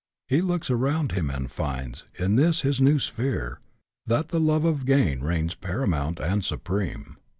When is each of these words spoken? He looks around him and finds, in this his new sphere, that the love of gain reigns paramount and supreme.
He 0.27 0.41
looks 0.41 0.71
around 0.71 1.11
him 1.11 1.29
and 1.29 1.51
finds, 1.51 2.05
in 2.17 2.35
this 2.35 2.61
his 2.61 2.81
new 2.81 2.97
sphere, 2.97 3.59
that 4.07 4.29
the 4.29 4.39
love 4.39 4.65
of 4.65 4.87
gain 4.87 5.19
reigns 5.19 5.53
paramount 5.53 6.19
and 6.19 6.43
supreme. 6.43 7.17